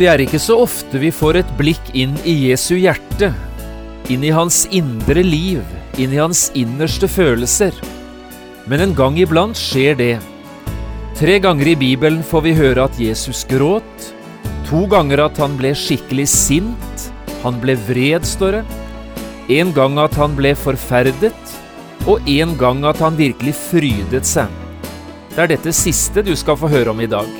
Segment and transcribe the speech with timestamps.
[0.00, 3.34] Det er ikke så ofte vi får et blikk inn i Jesu hjerte,
[4.08, 5.60] inn i hans indre liv,
[6.00, 7.76] inn i hans innerste følelser.
[8.64, 10.14] Men en gang iblant skjer det.
[11.20, 14.08] Tre ganger i Bibelen får vi høre at Jesus gråt,
[14.70, 17.06] to ganger at han ble skikkelig sint,
[17.44, 18.64] han ble vred, står det,
[19.60, 21.56] en gang at han ble forferdet,
[22.08, 24.48] og en gang at han virkelig frydet seg.
[25.36, 27.39] Det er dette siste du skal få høre om i dag.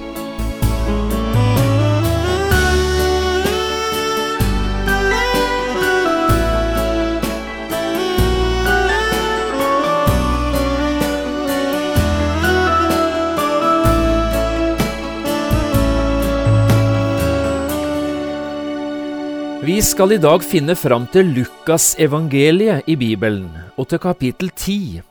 [19.61, 23.45] Vi skal i dag finne fram til Lukasevangeliet i Bibelen,
[23.77, 25.03] og til kapittel 10.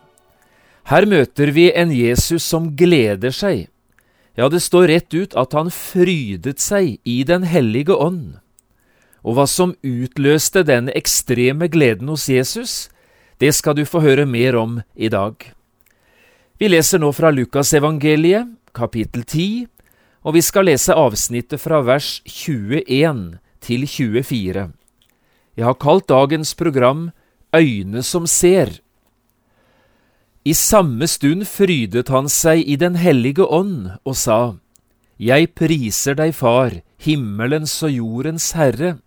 [0.90, 3.68] Her møter vi en Jesus som gleder seg.
[4.34, 8.40] Ja, det står rett ut at han frydet seg i Den hellige ånd.
[9.22, 12.88] Og hva som utløste denne ekstreme gleden hos Jesus,
[13.38, 15.36] det skal du få høre mer om i dag.
[16.58, 19.70] Vi leser nå fra Lukasevangeliet, kapittel 10,
[20.26, 24.70] og vi skal lese avsnittet fra vers 21 til 24.
[25.56, 27.10] Jeg har kalt dagens program
[27.56, 28.80] Øyne som ser.
[30.44, 34.56] I samme stund frydet han seg i Den hellige ånd og sa,
[35.18, 38.98] Jeg priser deg, Far, himmelens og jordens Herre,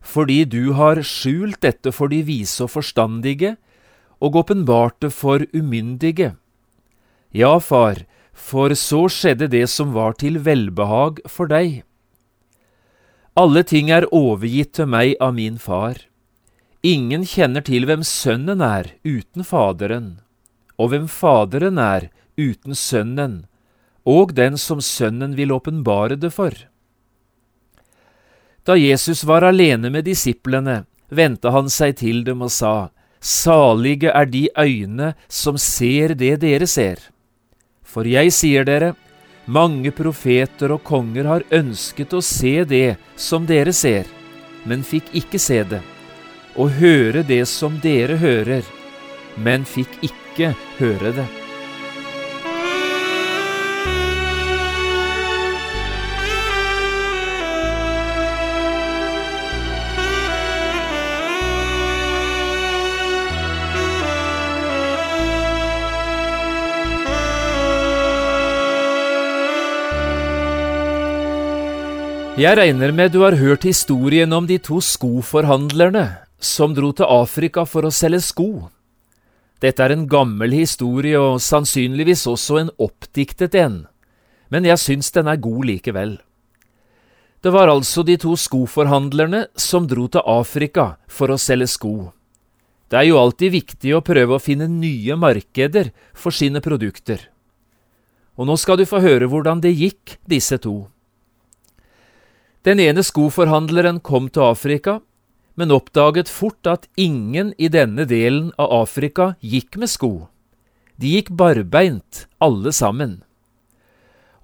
[0.00, 3.56] fordi du har skjult dette for de vise og forstandige,
[4.20, 6.34] og åpenbart det for umyndige.
[7.32, 8.02] Ja, Far,
[8.32, 11.84] for så skjedde det som var til velbehag for deg.
[13.34, 15.96] Alle ting er overgitt til meg av min far.
[16.86, 20.20] Ingen kjenner til hvem Sønnen er uten Faderen,
[20.78, 23.46] og hvem Faderen er uten Sønnen,
[24.06, 26.54] og den som Sønnen vil åpenbare det for.
[28.64, 34.28] Da Jesus var alene med disiplene, vendte han seg til dem og sa, Salige er
[34.30, 37.00] de øyne som ser det dere ser.
[37.82, 38.92] For jeg sier dere,
[39.46, 44.08] mange profeter og konger har ønsket å se det som dere ser,
[44.64, 45.82] men fikk ikke se det,
[46.56, 48.64] og høre det som dere hører,
[49.36, 51.43] men fikk ikke høre det.
[72.34, 76.02] Jeg regner med du har hørt historien om de to skoforhandlerne
[76.42, 78.46] som dro til Afrika for å selge sko.
[79.62, 83.76] Dette er en gammel historie og sannsynligvis også en oppdiktet en,
[84.50, 86.16] men jeg syns den er god likevel.
[87.38, 92.10] Det var altså de to skoforhandlerne som dro til Afrika for å selge sko.
[92.90, 97.28] Det er jo alltid viktig å prøve å finne nye markeder for sine produkter.
[98.34, 100.88] Og nå skal du få høre hvordan det gikk disse to.
[102.64, 105.00] Den ene skoforhandleren kom til Afrika,
[105.54, 110.28] men oppdaget fort at ingen i denne delen av Afrika gikk med sko.
[110.96, 113.18] De gikk barbeint, alle sammen.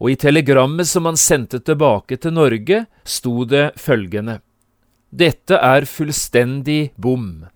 [0.00, 4.40] Og i telegrammet som han sendte tilbake til Norge, sto det følgende.
[5.10, 7.46] Dette er fullstendig bom.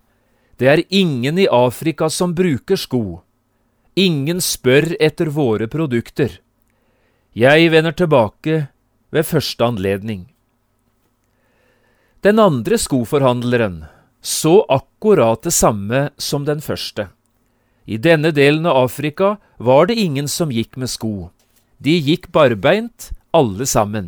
[0.57, 3.21] Det er ingen i Afrika som bruker sko.
[3.95, 6.41] Ingen spør etter våre produkter.
[7.35, 8.65] Jeg vender tilbake
[9.13, 10.31] ved første anledning.
[12.25, 13.85] Den andre skoforhandleren
[14.21, 17.11] så akkurat det samme som den første.
[17.85, 21.29] I denne delen av Afrika var det ingen som gikk med sko.
[21.77, 24.07] De gikk barbeint, alle sammen.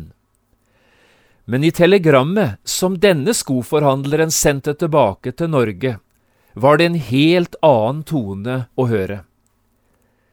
[1.44, 5.94] Men i telegrammet som denne skoforhandleren sendte tilbake til Norge,
[6.58, 9.20] var det en helt annen tone å høre.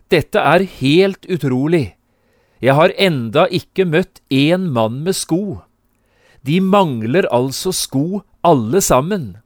[0.09, 1.93] Dette er helt utrolig.
[2.65, 5.61] Jeg har enda ikke møtt én mann med sko.
[6.45, 9.37] De mangler altså sko alle sammen,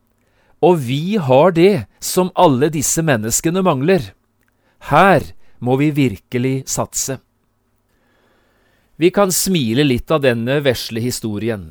[0.59, 4.11] og vi har det som alle disse menneskene mangler.
[4.91, 5.23] Her
[5.63, 7.19] må vi virkelig satse.
[8.99, 11.69] Vi kan smile litt av denne vesle historien.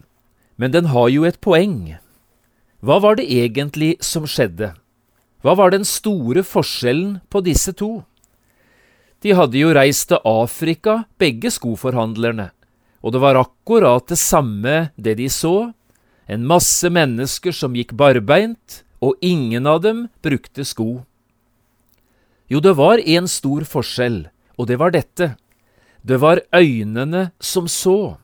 [0.56, 1.98] Men den har jo et poeng.
[2.80, 4.72] Hva var det egentlig som skjedde?
[5.44, 8.02] Hva var den store forskjellen på disse to?
[9.22, 12.48] De hadde jo reist til Afrika, begge skoforhandlerne,
[13.02, 15.72] og det var akkurat det samme det de så,
[16.28, 21.04] en masse mennesker som gikk barbeint, og ingen av dem brukte sko.
[22.50, 24.26] Jo, det var en stor forskjell,
[24.58, 25.36] og det var dette.
[26.02, 28.16] Det var øynene som så.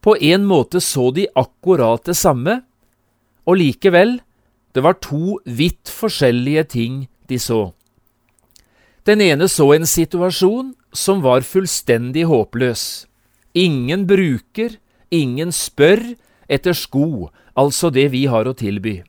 [0.00, 2.62] På en måte så de akkurat det samme,
[3.46, 4.18] og likevel,
[4.74, 7.72] det var to vidt forskjellige ting de så.
[9.04, 13.09] Den ene så en situasjon som var fullstendig håpløs.
[13.54, 14.76] Ingen bruker,
[15.10, 16.02] ingen spør
[16.50, 19.00] etter sko, altså det vi har å tilby.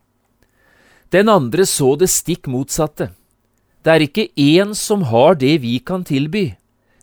[1.11, 3.11] Den andre så det stikk motsatte.
[3.83, 6.55] Det er ikke én som har det vi kan tilby.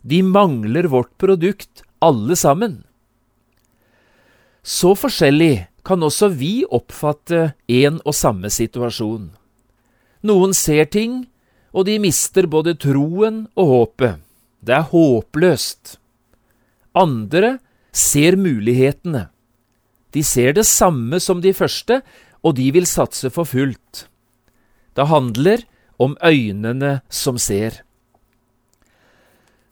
[0.03, 2.83] De mangler vårt produkt, alle sammen.
[4.63, 9.29] Så forskjellig kan også vi oppfatte en og samme situasjon.
[10.23, 11.27] Noen ser ting,
[11.71, 14.19] og de mister både troen og håpet.
[14.63, 15.97] Det er håpløst.
[16.99, 17.57] Andre
[17.95, 19.29] ser mulighetene.
[20.11, 22.01] De ser det samme som de første,
[22.43, 24.07] og de vil satse for fullt.
[24.95, 25.63] Det handler
[25.99, 27.83] om øynene som ser.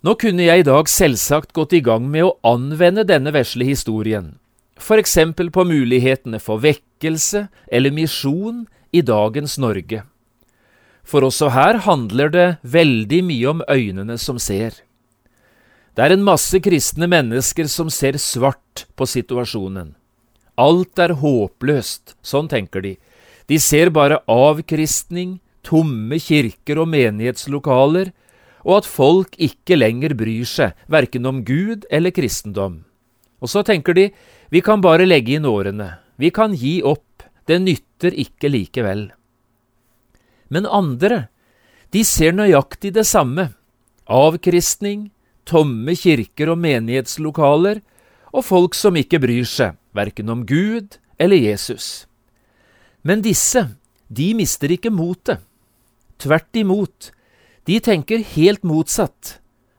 [0.05, 4.35] Nå kunne jeg i dag selvsagt gått i gang med å anvende denne vesle historien,
[4.77, 10.03] for eksempel på mulighetene for vekkelse eller misjon i dagens Norge.
[11.07, 14.75] For også her handler det veldig mye om øynene som ser.
[15.97, 19.95] Det er en masse kristne mennesker som ser svart på situasjonen.
[20.53, 22.91] Alt er håpløst, sånn tenker de.
[23.49, 28.13] De ser bare avkristning, tomme kirker og menighetslokaler,
[28.61, 32.83] og at folk ikke lenger bryr seg, verken om Gud eller kristendom.
[33.41, 34.11] Og så tenker de,
[34.53, 39.07] vi kan bare legge inn årene, vi kan gi opp, det nytter ikke likevel.
[40.53, 41.25] Men andre,
[41.89, 43.49] de ser nøyaktig det samme,
[44.05, 45.07] avkristning,
[45.47, 47.81] tomme kirker og menighetslokaler,
[48.35, 52.05] og folk som ikke bryr seg, verken om Gud eller Jesus.
[53.07, 53.63] Men disse,
[54.11, 55.41] de mister ikke motet.
[56.19, 57.11] Tvert imot,
[57.67, 59.37] de tenker helt motsatt.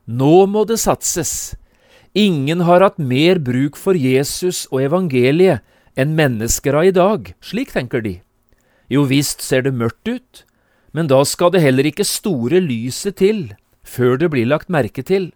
[0.09, 1.55] Nå må det satses.
[2.17, 5.65] Ingen har hatt mer bruk for Jesus og evangeliet
[5.99, 8.19] enn mennesker av i dag, slik tenker de.
[8.89, 10.45] Jo visst ser det mørkt ut,
[10.97, 13.51] men da skal det heller ikke store lyset til
[13.89, 15.31] før det blir lagt merke til.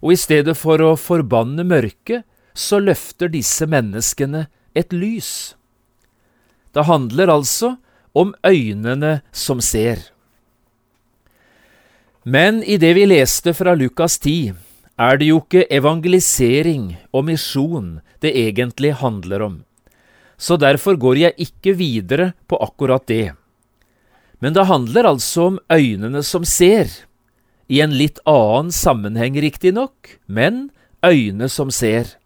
[0.00, 2.24] Og i stedet for å forbanne mørket,
[2.54, 5.54] så løfter disse menneskene et lys.
[6.72, 7.76] Det handler altså
[8.12, 10.10] om øynene som ser.
[12.24, 14.52] Men i det vi leste fra Lukas 10,
[15.00, 19.54] er det jo ikke evangelisering og misjon det egentlig handler om,
[20.36, 23.32] så derfor går jeg ikke videre på akkurat det.
[24.40, 26.88] Men det handler altså om øynene som ser,
[27.70, 30.70] i en litt annen sammenheng riktignok, men
[31.06, 32.16] øyne som ser.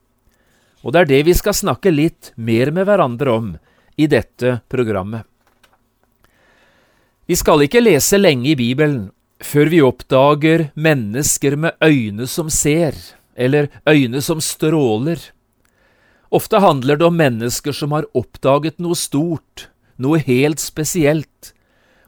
[0.80, 3.50] Og det er det vi skal snakke litt mer med hverandre om
[4.00, 5.28] i dette programmet.
[7.28, 9.10] Vi skal ikke lese lenge i Bibelen
[9.44, 12.96] før vi oppdager mennesker med øyne som ser,
[13.36, 15.20] eller øyne som stråler.
[16.32, 19.68] Ofte handler det om mennesker som har oppdaget noe stort,
[20.00, 21.52] noe helt spesielt,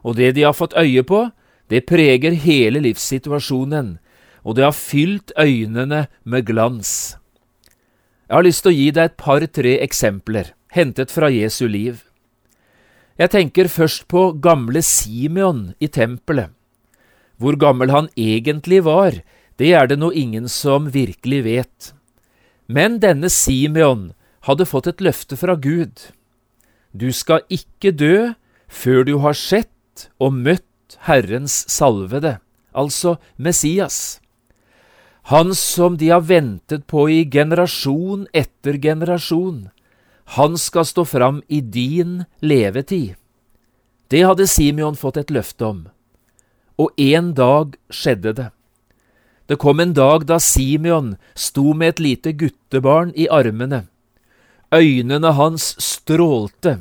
[0.01, 1.27] og det de har fått øye på,
[1.71, 3.97] det preger hele livssituasjonen,
[4.47, 7.17] og det har fylt øynene med glans.
[8.27, 12.05] Jeg har lyst til å gi deg et par–tre eksempler, hentet fra Jesu liv.
[13.19, 16.53] Jeg tenker først på gamle Simeon i tempelet.
[17.37, 19.19] Hvor gammel han egentlig var,
[19.59, 21.93] det er det nå ingen som virkelig vet.
[22.69, 24.11] Men denne Simeon
[24.47, 26.11] hadde fått et løfte fra Gud.
[26.93, 28.33] Du skal ikke dø
[28.69, 30.67] før du har sett og møtt
[31.07, 32.39] Herrens salvede,
[32.73, 34.21] altså Messias.
[35.33, 39.69] Han som de har ventet på i generasjon etter generasjon.
[40.39, 43.17] Han skal stå fram i din levetid.
[44.09, 45.81] Det hadde Simeon fått et løfte om.
[46.79, 48.51] Og en dag skjedde det.
[49.47, 53.87] Det kom en dag da Simeon sto med et lite guttebarn i armene.
[54.75, 56.81] Øynene hans strålte.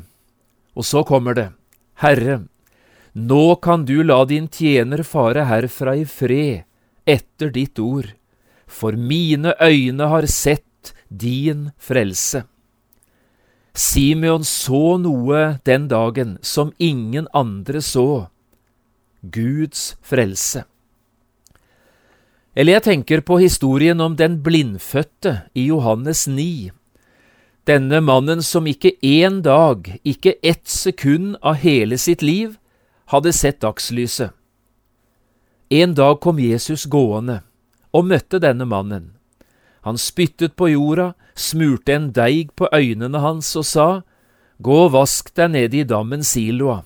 [0.74, 1.50] Og så kommer det,
[2.02, 2.44] Herre,
[3.16, 6.66] nå kan du la din tjener fare herfra i fred
[7.08, 8.10] etter ditt ord
[8.66, 12.44] for mine øyne har sett din frelse.
[13.72, 18.28] Simeon så noe den dagen som ingen andre så,
[19.20, 20.64] Guds frelse.
[22.56, 26.70] Eller jeg tenker på historien om den blindfødte i Johannes 9.
[27.68, 32.56] Denne mannen som ikke én dag, ikke ett sekund av hele sitt liv
[33.06, 34.30] hadde sett dagslyset.
[35.68, 37.40] En dag kom Jesus gående
[37.90, 39.14] og møtte denne mannen.
[39.86, 43.88] Han spyttet på jorda, smurte en deig på øynene hans og sa,
[44.58, 46.78] Gå og vask deg nede i dammen Siloa.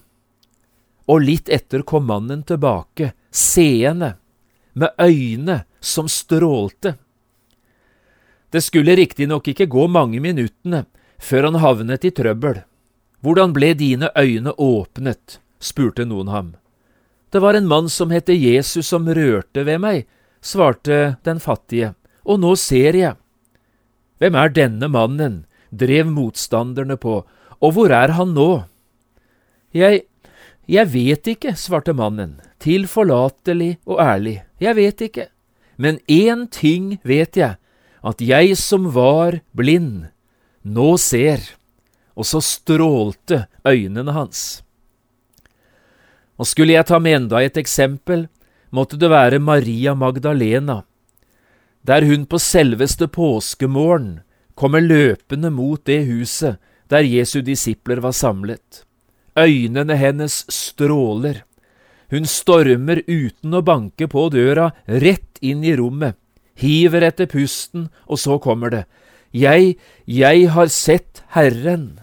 [1.07, 4.17] Og litt etter kom mannen tilbake, seende,
[4.75, 6.97] med øyne som strålte.
[8.51, 10.85] Det skulle riktignok ikke gå mange minuttene
[11.21, 12.63] før han havnet i trøbbel.
[13.23, 15.39] Hvordan ble dine øyne åpnet?
[15.61, 16.55] Spurte noen ham.
[17.31, 20.09] Det var en mann som het Jesus som rørte ved meg,
[20.41, 23.15] svarte den fattige, og nå ser jeg.
[24.19, 25.45] Hvem er denne mannen?
[25.71, 27.23] drev motstanderne på,
[27.61, 28.65] og hvor er han nå?
[29.75, 30.05] Jeg,
[30.67, 35.29] jeg vet ikke, svarte mannen, tilforlatelig og ærlig, jeg vet ikke,
[35.81, 37.57] men én ting vet jeg,
[38.03, 40.11] at jeg som var blind,
[40.65, 41.41] nå ser.
[42.17, 44.61] Og så strålte øynene hans.
[46.41, 48.25] Og skulle jeg ta med enda et eksempel,
[48.73, 50.83] måtte det være Maria Magdalena,
[51.85, 54.21] der hun på selveste påskemorgen
[54.57, 56.57] kommer løpende mot det huset
[56.91, 58.85] der Jesu disipler var samlet.
[59.39, 61.45] Øynene hennes stråler.
[62.11, 66.17] Hun stormer uten å banke på døra, rett inn i rommet,
[66.59, 68.83] hiver etter pusten, og så kommer det.
[69.31, 69.77] Jeg,
[70.11, 72.01] jeg har sett Herren.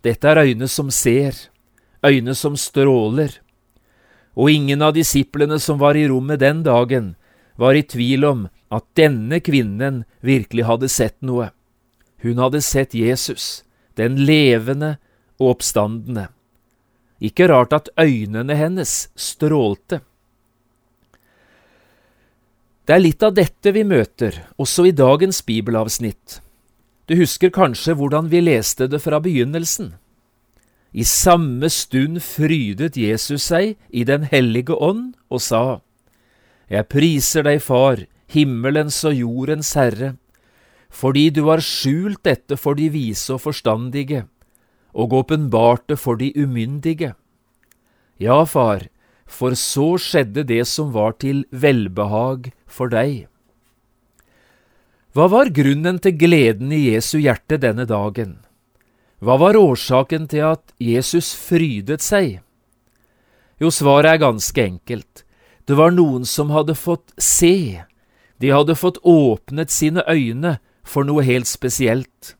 [0.00, 1.36] Dette er øyne som ser,
[2.04, 3.38] øyne som stråler.
[4.36, 7.14] Og ingen av disiplene som var i rommet den dagen,
[7.56, 11.50] var i tvil om at denne kvinnen virkelig hadde sett noe.
[12.20, 13.64] Hun hadde sett Jesus,
[13.96, 14.96] den levende
[15.40, 16.28] og oppstandende.
[17.20, 20.02] Ikke rart at øynene hennes strålte.
[22.86, 26.40] Det er litt av dette vi møter, også i dagens bibelavsnitt.
[27.06, 29.94] Du husker kanskje hvordan vi leste det fra begynnelsen.
[30.96, 35.80] I samme stund frydet Jesus seg i Den hellige ånd og sa,
[36.72, 40.14] Jeg priser deg, Far, himmelens og jordens Herre,
[40.88, 44.24] fordi du har skjult dette for de vise og forstandige,
[44.96, 47.12] og åpenbart det for de umyndige.
[48.16, 48.88] Ja, Far,
[49.26, 53.28] for så skjedde det som var til velbehag for deg.
[55.12, 58.45] Hva var grunnen til gleden i Jesu hjerte denne dagen?
[59.18, 62.42] Hva var årsaken til at Jesus frydet seg?
[63.56, 65.24] Jo, svaret er ganske enkelt.
[65.64, 67.80] Det var noen som hadde fått se,
[68.36, 72.36] de hadde fått åpnet sine øyne for noe helt spesielt.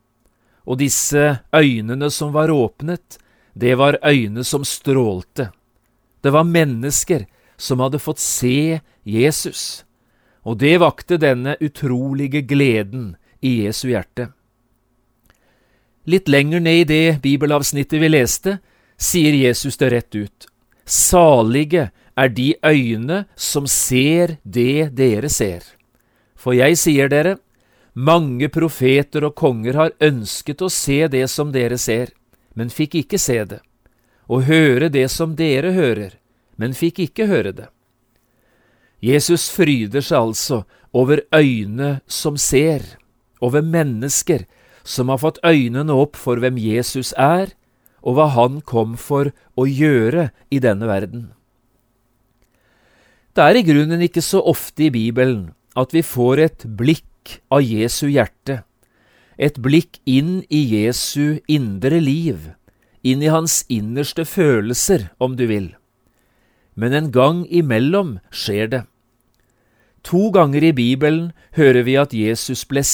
[0.68, 3.16] Og disse øynene som var åpnet,
[3.56, 5.48] det var øyne som strålte.
[6.20, 7.24] Det var mennesker
[7.56, 9.86] som hadde fått se Jesus,
[10.44, 14.35] og det vakte denne utrolige gleden i Jesu hjerte.
[16.06, 18.58] Litt lenger ned i det bibelavsnittet vi leste,
[18.96, 20.46] sier Jesus det rett ut.
[20.86, 25.64] Salige er de øyne som ser det dere ser.
[26.38, 27.36] For jeg sier dere,
[27.94, 32.12] mange profeter og konger har ønsket å se det som dere ser,
[32.54, 33.60] men fikk ikke se det
[34.26, 36.16] og høre det som dere hører,
[36.58, 37.68] men fikk ikke høre det.
[39.02, 40.62] Jesus fryder seg altså
[40.96, 42.82] over øyne som ser,
[43.40, 44.46] over mennesker
[44.86, 47.50] som har fått øynene opp for hvem Jesus er,
[48.06, 51.32] og hva han kom for å gjøre i denne verden.
[53.34, 57.66] Det er i grunnen ikke så ofte i Bibelen at vi får et blikk av
[57.66, 58.62] Jesu hjerte,
[59.36, 62.54] et blikk inn i Jesu indre liv,
[63.04, 65.74] inn i hans innerste følelser, om du vil.
[66.76, 68.82] Men en gang imellom skjer det.
[70.06, 72.84] To ganger i Bibelen hører vi at Jesus ble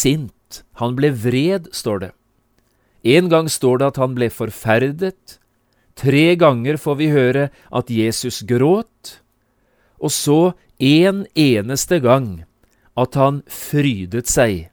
[0.81, 2.11] han ble vred, står det.
[3.03, 5.39] En gang står det at han ble forferdet,
[5.99, 9.19] tre ganger får vi høre at Jesus gråt,
[9.99, 10.41] og så
[10.83, 12.45] en eneste gang
[12.99, 14.69] at han frydet seg,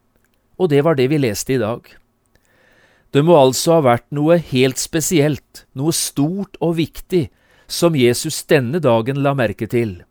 [0.59, 1.81] og det var det vi leste i dag.
[3.09, 7.29] Det må altså ha vært noe helt spesielt, noe stort og viktig,
[7.69, 10.01] som Jesus denne dagen la merke til,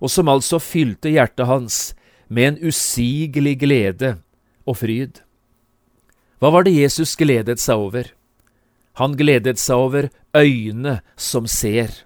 [0.00, 1.78] og som altså fylte hjertet hans
[2.28, 4.16] med en usigelig glede
[4.66, 5.20] og fryd.
[6.40, 8.10] Hva var det Jesus gledet seg over?
[9.00, 12.04] Han gledet seg over øyne som ser.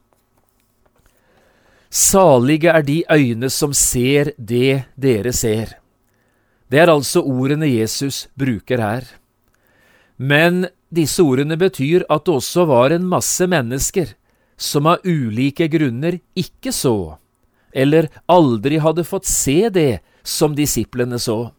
[1.90, 5.78] Salige er de øyne som ser det dere ser.
[6.68, 9.04] Det er altså ordene Jesus bruker her.
[10.18, 14.12] Men disse ordene betyr at det også var en masse mennesker
[14.58, 17.16] som av ulike grunner ikke så,
[17.72, 21.52] eller aldri hadde fått se det som disiplene så.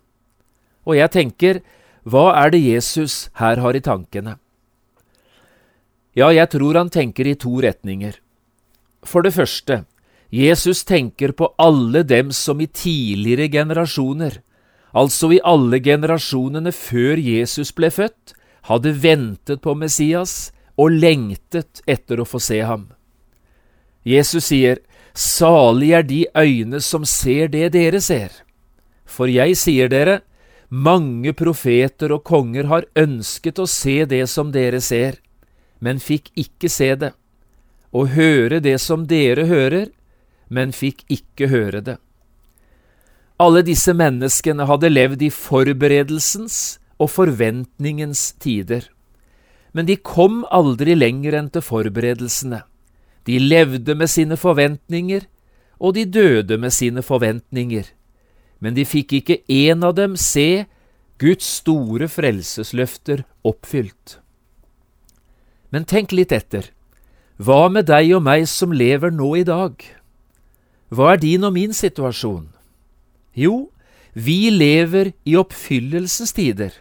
[0.90, 1.62] Og jeg tenker,
[2.04, 4.40] Hva er det Jesus her har i tankene?
[6.18, 8.18] Ja, jeg tror han tenker i to retninger.
[9.06, 9.84] For det første,
[10.34, 14.42] Jesus tenker på alle dem som i tidligere generasjoner,
[14.92, 18.34] altså i alle generasjonene før Jesus ble født,
[18.70, 22.90] hadde ventet på Messias og lengtet etter å få se ham.
[24.04, 24.82] Jesus sier,
[25.14, 28.32] Salig er de øyne som ser det dere ser.
[29.06, 30.22] For jeg sier dere,
[30.70, 35.18] mange profeter og konger har ønsket å se det som dere ser,
[35.80, 37.14] men fikk ikke se det,
[37.92, 39.90] og høre det som dere hører,
[40.50, 41.98] men fikk ikke høre det.
[43.40, 48.90] Alle disse menneskene hadde levd i forberedelsens og forventningens tider,
[49.72, 52.64] men de kom aldri lenger enn til forberedelsene.
[53.26, 55.26] De levde med sine forventninger,
[55.80, 57.86] og de døde med sine forventninger,
[58.60, 60.66] men de fikk ikke én av dem se
[61.20, 64.20] Guds store frelsesløfter oppfylt.
[65.70, 66.72] Men tenk litt etter.
[67.40, 69.76] Hva med deg og meg som lever nå i dag?
[70.92, 72.50] Hva er din og min situasjon?
[73.38, 73.70] Jo,
[74.14, 76.74] vi lever i oppfyllelsens tider.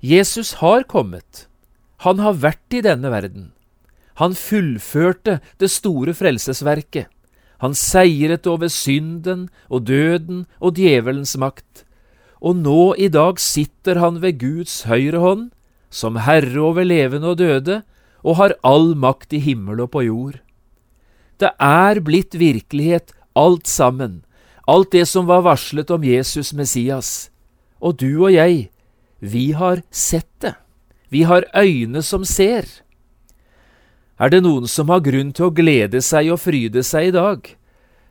[0.00, 1.46] Jesus har kommet.
[2.06, 3.50] Han har vært i denne verden.
[4.16, 7.10] Han fullførte det store frelsesverket.
[7.60, 11.84] Han seiret over synden og døden og djevelens makt.
[12.40, 15.50] Og nå i dag sitter han ved Guds høyre hånd,
[15.92, 17.82] som herre over levende og døde,
[18.24, 20.40] og har all makt i himmel og på jord.
[21.40, 24.22] Det er blitt virkelighet, alt sammen,
[24.68, 27.30] alt det som var varslet om Jesus Messias.
[27.80, 28.68] Og du og jeg,
[29.20, 30.54] vi har sett det.
[31.10, 32.64] Vi har øyne som ser.
[34.20, 37.46] Er det noen som har grunn til å glede seg og fryde seg i dag,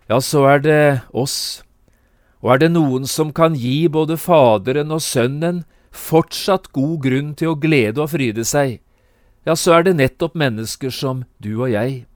[0.09, 1.61] ja, så er det oss.
[2.41, 5.61] Og er det noen som kan gi både Faderen og Sønnen
[5.93, 8.79] fortsatt god grunn til å glede og fryde seg,
[9.45, 12.07] ja, så er det nettopp mennesker som du og jeg.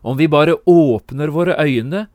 [0.00, 2.06] Om vi bare åpner våre øyne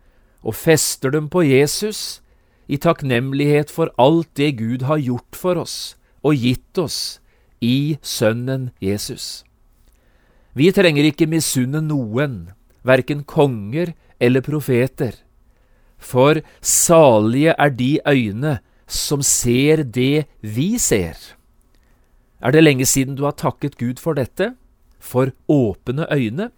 [0.41, 2.21] og fester dem på Jesus,
[2.65, 5.77] i takknemlighet for alt det Gud har gjort for oss
[6.23, 7.19] og gitt oss
[7.61, 9.43] i Sønnen Jesus.
[10.53, 12.51] Vi trenger ikke misunne noen,
[12.83, 15.15] verken konger eller profeter,
[15.97, 18.57] for salige er de øyne
[18.91, 21.15] som ser det vi ser.
[22.41, 24.55] Er det lenge siden du har takket Gud for dette,
[24.99, 26.49] for åpne øyne?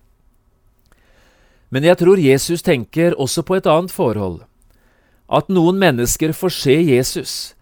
[1.69, 4.41] Men jeg tror Jesus tenker også på et annet forhold.
[5.29, 7.53] At noen mennesker får se Jesus,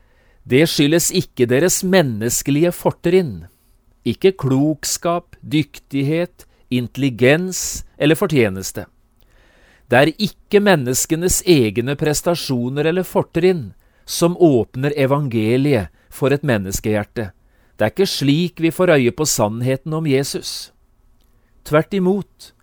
[0.43, 3.45] det skyldes ikke deres menneskelige fortrinn,
[4.05, 8.85] ikke klokskap, dyktighet, intelligens eller fortjeneste.
[9.91, 13.73] Det er ikke menneskenes egne prestasjoner eller fortrinn
[14.05, 17.31] som åpner evangeliet for et menneskehjerte.
[17.75, 20.71] Det er ikke slik vi får øye på sannheten om Jesus.
[21.65, 22.53] Tvert imot.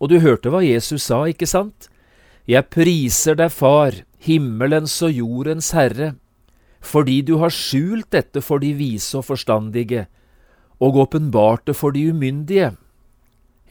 [0.00, 1.88] Og du hørte hva Jesus sa, ikke sant?
[2.44, 6.14] Jeg priser deg, Far, himmelens og jordens Herre,
[6.84, 10.04] fordi du har skjult dette for de vise og forstandige,
[10.80, 12.74] og åpenbarte for de umyndige.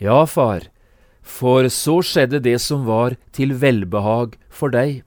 [0.02, 0.68] Ja, far,
[1.22, 5.04] for så skjedde det som var til velbehag for deg.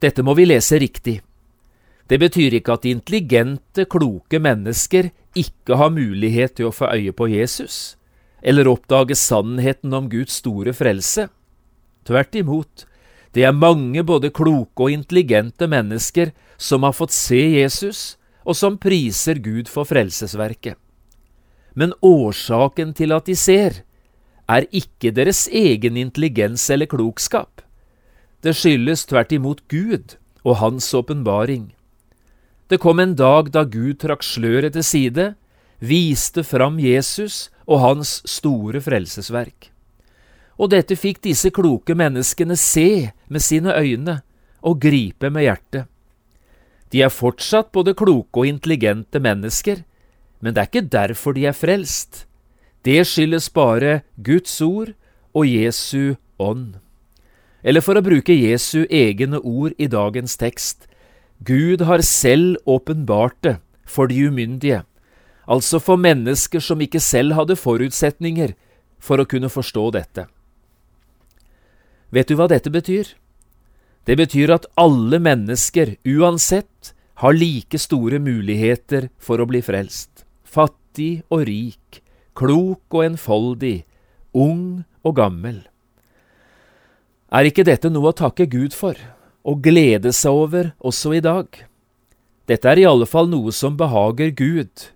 [0.00, 1.20] Dette må vi lese riktig.
[2.08, 7.28] Det betyr ikke at intelligente, kloke mennesker ikke har mulighet til å få øye på
[7.30, 7.96] Jesus,
[8.42, 11.28] eller oppdage sannheten om Guds store frelse.
[12.08, 12.86] Tvert imot,
[13.36, 18.78] det er mange både kloke og intelligente mennesker som har fått se Jesus, og som
[18.80, 20.76] priser Gud for frelsesverket.
[21.74, 23.82] Men årsaken til at de ser,
[24.50, 27.62] er ikke deres egen intelligens eller klokskap.
[28.42, 31.70] Det skyldes tvert imot Gud og Hans åpenbaring.
[32.70, 35.24] Det kom en dag da Gud trakk sløret til side,
[35.82, 39.72] viste fram Jesus og hans store frelsesverk.
[40.60, 44.20] Og dette fikk disse kloke menneskene se med sine øyne
[44.62, 45.89] og gripe med hjertet.
[46.90, 49.84] De er fortsatt både kloke og intelligente mennesker,
[50.40, 52.24] men det er ikke derfor de er frelst.
[52.84, 54.94] Det skyldes bare Guds ord
[55.34, 56.80] og Jesu ånd.
[57.62, 60.88] Eller for å bruke Jesu egne ord i dagens tekst,
[61.44, 63.56] Gud har selv åpenbart det
[63.88, 64.82] for de umyndige,
[65.48, 68.54] altså for mennesker som ikke selv hadde forutsetninger
[69.00, 70.26] for å kunne forstå dette.
[72.10, 73.14] Vet du hva dette betyr?
[74.08, 80.24] Det betyr at alle mennesker, uansett, har like store muligheter for å bli frelst.
[80.44, 82.00] Fattig og rik,
[82.34, 83.82] klok og enfoldig,
[84.32, 85.62] ung og gammel.
[87.30, 88.96] Er ikke dette noe å takke Gud for?
[89.46, 91.48] og glede seg over også i dag.
[92.50, 94.90] Dette er i alle fall noe som behager Gud,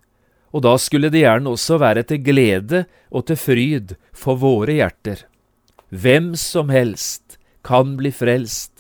[0.55, 5.25] og da skulle det gjerne også være til glede og til fryd for våre hjerter.
[5.95, 8.74] Hvem som helst kan bli frelst,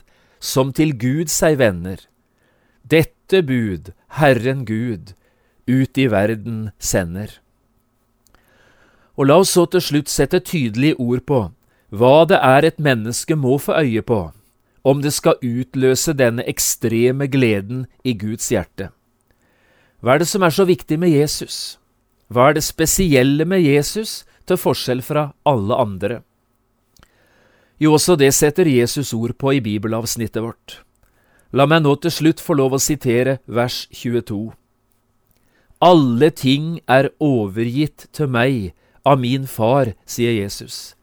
[0.44, 2.02] som til Gud seg vender.
[2.84, 5.14] Dette bud Herren Gud
[5.64, 7.40] ut i verden sender.
[9.16, 11.40] Og la oss så til slutt sette tydelige ord på
[11.94, 14.24] hva det er et menneske må få øye på
[14.84, 18.90] om det skal utløse denne ekstreme gleden i Guds hjerte.
[20.04, 21.78] Hva er det som er så viktig med Jesus?
[22.28, 26.20] Hva er det spesielle med Jesus til forskjell fra alle andre?
[27.82, 30.80] Jo, også det setter Jesus ord på i bibelavsnittet vårt.
[31.54, 34.52] La meg nå til slutt få lov å sitere vers 22.
[35.84, 38.72] Alle ting er overgitt til meg
[39.04, 40.94] av min far, sier Jesus.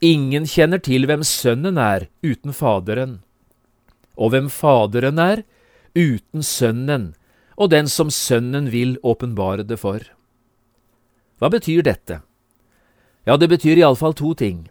[0.00, 3.18] Ingen kjenner til hvem Sønnen er uten Faderen,
[4.16, 5.42] og hvem Faderen er
[5.96, 7.10] uten Sønnen
[7.60, 10.00] og den som Sønnen vil åpenbare det for.
[11.40, 12.22] Hva betyr dette?
[13.28, 14.68] Ja, det betyr iallfall to ting.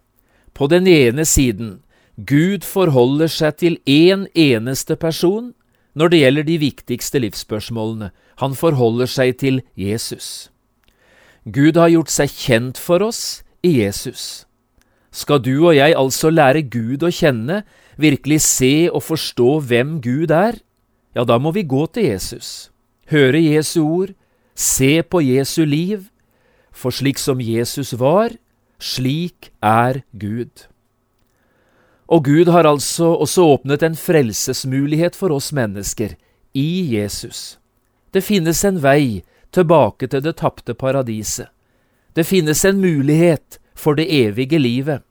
[0.54, 1.80] På den ene siden,
[2.18, 5.54] Gud forholder seg til én eneste person
[5.96, 8.12] når det gjelder de viktigste livsspørsmålene.
[8.44, 10.50] Han forholder seg til Jesus.
[11.48, 14.46] Gud har gjort seg kjent for oss i Jesus.
[15.12, 17.64] Skal du og jeg altså lære Gud å kjenne,
[17.98, 20.60] virkelig se og forstå hvem Gud er,
[21.16, 22.70] ja, da må vi gå til Jesus,
[23.10, 24.14] høre Jesu ord,
[24.54, 26.06] se på Jesu liv,
[26.72, 28.36] for slik som Jesus var,
[28.80, 30.68] slik er Gud.
[32.10, 36.16] Og Gud har altså også åpnet en frelsesmulighet for oss mennesker
[36.58, 37.60] i Jesus.
[38.12, 39.22] Det finnes en vei
[39.54, 41.52] tilbake til det tapte paradiset.
[42.16, 45.04] Det finnes en mulighet for det evige livet.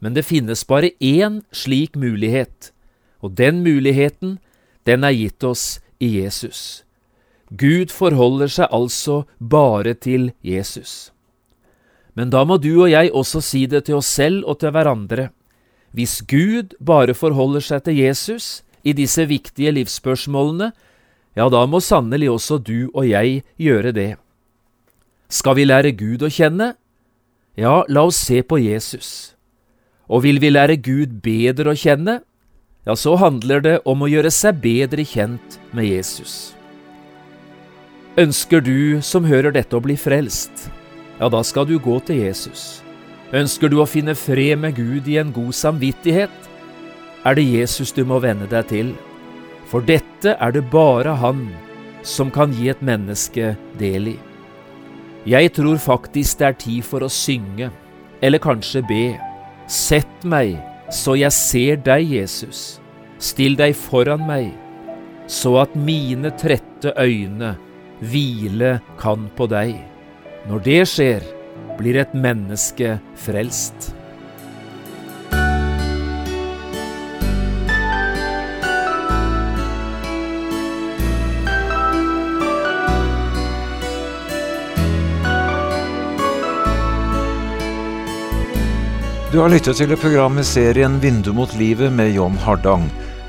[0.00, 2.72] Men det finnes bare én slik mulighet,
[3.20, 4.38] og den muligheten,
[4.86, 6.84] den er gitt oss i Jesus.
[7.50, 11.10] Gud forholder seg altså bare til Jesus.
[12.18, 15.28] Men da må du og jeg også si det til oss selv og til hverandre.
[15.94, 20.72] Hvis Gud bare forholder seg til Jesus i disse viktige livsspørsmålene,
[21.38, 24.10] ja, da må sannelig også du og jeg gjøre det.
[25.30, 26.72] Skal vi lære Gud å kjenne?
[27.58, 29.36] Ja, la oss se på Jesus.
[30.08, 32.18] Og vil vi lære Gud bedre å kjenne?
[32.88, 36.56] Ja, så handler det om å gjøre seg bedre kjent med Jesus.
[38.18, 40.70] Ønsker du som hører dette å bli frelst?
[41.18, 42.82] Ja, da skal du gå til Jesus.
[43.34, 46.32] Ønsker du å finne fred med Gud i en god samvittighet?
[47.26, 48.94] Er det Jesus du må venne deg til?
[49.68, 51.48] For dette er det bare Han
[52.06, 54.16] som kan gi et menneske del i.
[55.28, 57.68] Jeg tror faktisk det er tid for å synge,
[58.22, 59.18] eller kanskje be.
[59.68, 60.54] Sett meg
[60.94, 62.78] så jeg ser deg, Jesus.
[63.20, 64.54] Still deg foran meg,
[65.28, 67.56] så at mine trette øyne
[68.00, 69.74] hvile kan på deg.
[70.48, 71.24] Når det skjer,
[71.76, 73.90] blir et menneske frelst.
[89.28, 92.88] Du har lyttet til et program i serien Vindu mot livet med John Hardang.